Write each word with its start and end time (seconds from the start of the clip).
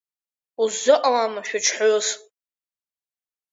Усзыҟалама 0.61 1.41
шәаџьҳәаҩыс?! 1.47 2.07